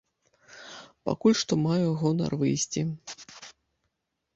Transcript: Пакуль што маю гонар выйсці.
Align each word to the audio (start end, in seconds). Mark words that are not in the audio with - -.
Пакуль 1.11 1.37
што 1.41 1.53
маю 1.67 1.87
гонар 2.03 2.31
выйсці. 2.43 2.81